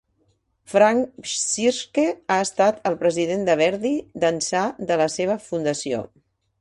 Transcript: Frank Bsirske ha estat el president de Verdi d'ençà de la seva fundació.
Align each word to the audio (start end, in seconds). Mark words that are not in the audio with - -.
Frank 0.71 1.19
Bsirske 1.25 2.05
ha 2.35 2.37
estat 2.45 2.81
el 2.91 2.97
president 3.03 3.45
de 3.51 3.57
Verdi 3.61 3.93
d'ençà 4.25 4.65
de 4.93 4.99
la 5.03 5.09
seva 5.21 5.37
fundació. 5.51 6.03